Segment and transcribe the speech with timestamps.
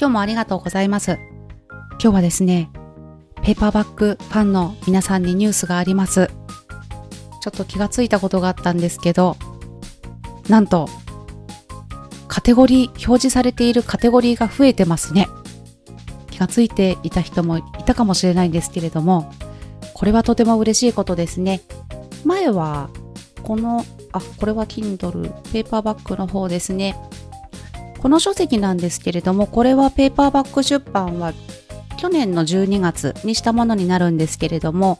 [0.00, 1.18] 今日もありがとうございます。
[1.90, 2.70] 今日はですね、
[3.42, 6.30] ペーパーバッグファンの皆さんにニュースがあります。
[7.42, 9.36] ちょっと気がついたことがあったんですけど、
[10.48, 10.88] なんと、
[12.28, 15.28] カテゴリー、表示されているカテゴリーが増えてますね。
[16.30, 19.30] 気がついていた人もいたかもしれないんですけれども、
[19.92, 21.60] これはとても嬉しいことですね。
[22.24, 22.88] 前は、
[23.42, 26.96] この、あ、これは Kindle、ペーパーバッグの方ですね。
[28.00, 31.34] この書籍なんですけれども、これはペーパーバッグ出版は
[31.98, 34.98] 去年の12月にしたものになるんですけれども、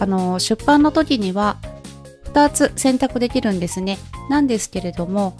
[0.00, 1.58] あの、出版の時には
[2.32, 3.98] 2つ選択できるんですね。
[4.28, 5.38] なんですけれども、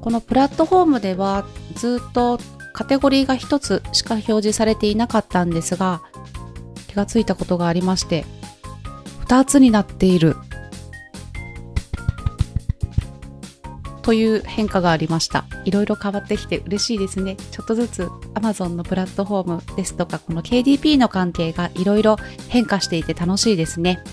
[0.00, 2.38] このプラットフォームではずっと
[2.72, 6.02] カテゴリーが1つしか表示されていなかったんですが、
[6.86, 8.24] 気がついたことがありまして、
[9.26, 10.36] 2つになっている
[14.04, 15.46] という変化がありました。
[15.64, 17.36] いろいろ変わってきて嬉しいですね。
[17.36, 18.02] ちょっとずつ
[18.34, 22.16] Amazon のプラットフォームですとか、この KDP の関係がいろいろ
[22.50, 24.04] 変化していて楽しいですね。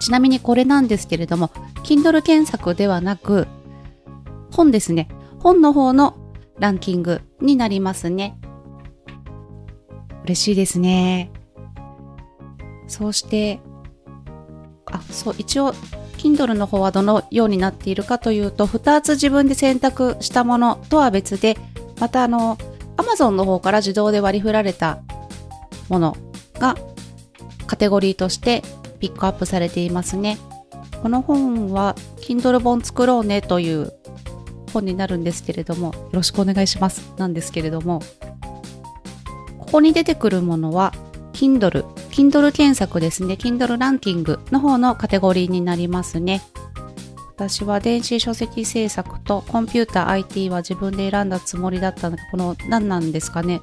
[0.00, 1.48] ちなみにこれなんですけれども、
[1.82, 3.48] Kindle 検索ではなく、
[4.52, 5.08] 本ですね。
[5.40, 6.16] 本の方の
[6.60, 8.38] ランキングになりますね。
[10.22, 11.32] 嬉しいですね。
[12.86, 13.58] そうして、
[14.86, 15.74] あ、そう、一応
[16.22, 21.56] Kindle の方はどのようになっているかというと、2つ自分で選択したものとは別で、
[21.98, 22.56] またあの、
[22.96, 25.00] Amazon の方から自動で割り振られた
[25.88, 26.16] もの
[26.60, 26.76] が
[27.66, 28.62] カテゴリーとして
[29.00, 30.38] ピックアップされていますね。
[31.02, 33.92] この本は Kindle 本作ろうねという
[34.72, 38.00] 本になるんですけれども、よろしくお願いしますなんですけれども、
[39.58, 40.92] ここに出てくるものは
[41.32, 43.34] Kindle Kindle 検索ですね。
[43.34, 46.42] Kindle ランキングの方のカテゴリーになりますね。
[47.34, 53.60] 私は電子書籍制作とコンピューター IT は自分で選んだつもりだったので、この何なんですかね。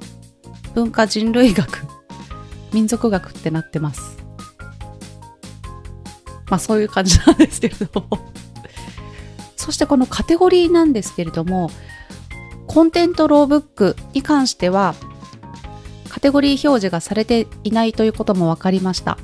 [0.74, 1.86] 文化人類学、
[2.74, 4.18] 民族学ってなってます。
[6.50, 8.18] まあそういう感じなんですけれども
[9.60, 11.70] そしてこのカテゴリーなんですけれども、
[12.66, 14.96] コンテントローブックに関しては、
[16.10, 19.16] カテゴリー表示がされていないということも分かりました。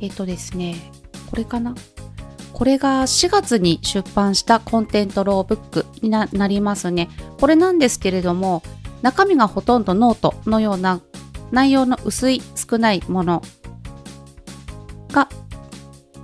[0.00, 0.90] えっ、とですね、
[1.30, 1.74] これかな？
[2.52, 7.08] これが4月に出版した content low book になりますね。
[7.40, 8.62] これなんですけれども、
[9.02, 11.00] 中身がほとんどノートのような
[11.50, 13.42] 内容の薄い少ないもの
[15.12, 15.28] が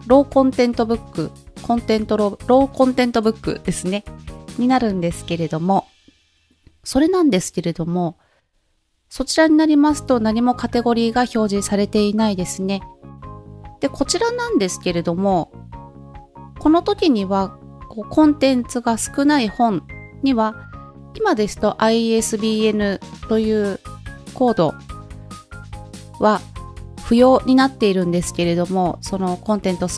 [0.07, 4.05] low content book、content low、low content book ですね、
[4.59, 5.87] になるんですけれども、
[6.85, 8.17] それなんですけれども、
[9.11, 12.81] そちらになりますと何もカテゴリーが表示されていないですね。
[13.81, 15.51] で、こちらなんですけれども、
[16.61, 19.83] この時にはこうコンテンツが少ない本
[20.23, 20.55] には、
[21.15, 23.81] 今ですと ISBN という
[24.33, 24.75] コード
[26.21, 26.41] は
[27.05, 29.89] 不要になっているんですけれども、そのコンテンツ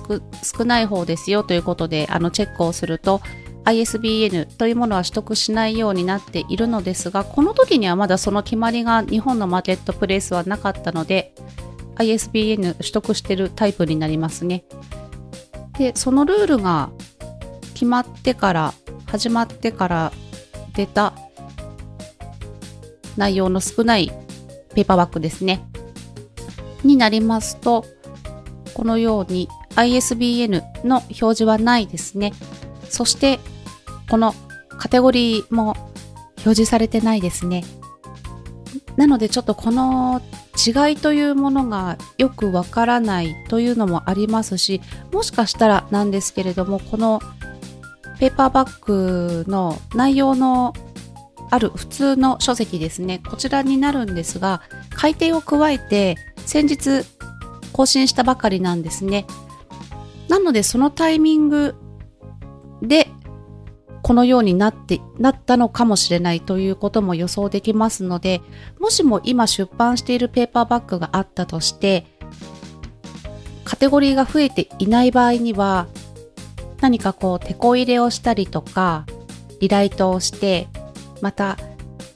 [0.43, 3.21] 少ない方ですよということで、あのチェックをすると、
[3.65, 11.35] ISBN というものは取得しないようになっているのですが、この時にはまだその決まりが日本のマーケットプレイスはなかったので、
[11.97, 14.65] ISBN 取得してるタイプになりますね。
[15.79, 16.91] で、そのルールが
[17.75, 18.75] 決まってから、
[19.07, 20.13] 始まってから
[20.75, 21.13] 出た
[23.17, 24.11] 内容の少ない
[24.75, 25.65] ペーパーバッグですね。
[26.83, 27.85] になりますと、
[28.75, 32.33] このように ISBN の表示はないですね。
[32.89, 33.41] そして
[34.11, 34.35] この
[34.79, 35.75] カテゴリーも
[36.39, 37.65] 表示されてないですね。
[38.97, 40.21] なのでちょっとこの
[40.55, 44.81] 違いというものがよくわからないというのもありますし、
[45.13, 47.21] もしかしたらなんですけれども、この
[48.19, 50.75] ペーパーバッグの内容の
[51.51, 54.63] ある普通の書籍ですね、こちらになるんですが、
[54.95, 57.05] 改訂を加えて先日
[57.73, 59.27] 更新したばかりなんですね。
[60.29, 61.75] なのでそのタイミング
[62.83, 63.09] で
[64.03, 68.43] このようになって、なったのかもしれないということも予想できますので、
[68.81, 72.07] もしも今出版しているペーパーバッグがあったとして、
[73.65, 75.87] カテゴリーが増えていない場合には、
[76.81, 79.07] 何かこう、手こ入れをしたりとか、
[79.61, 80.69] リライトをして、
[81.21, 81.57] また、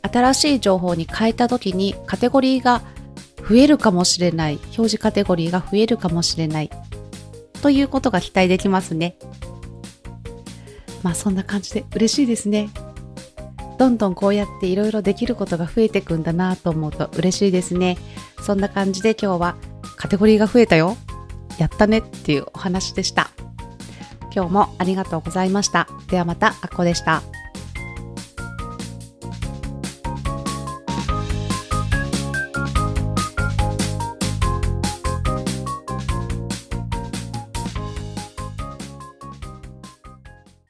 [0.02, 2.82] 新しい情報に変えた時にカテゴリーが
[3.48, 6.70] 増えるかもしれない、表示カテゴリーが増えるかもしれない、
[7.62, 9.16] ということが期待できますね。
[11.02, 12.70] まあそんな感じで嬉しいですね。
[13.78, 17.98] どんどんこうやっていろいろできることが増えていくんだなと思うと嬉しいですね。
[18.42, 19.56] そんな感じで今日は
[19.96, 20.96] カテゴリーが増えたよ。
[21.58, 23.30] やったねっていうお話でした。
[24.34, 25.88] 今日もありがとうございました。
[26.08, 27.22] ではまた、あっこでした。